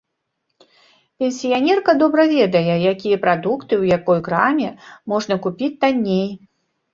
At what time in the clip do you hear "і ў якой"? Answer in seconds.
3.75-4.19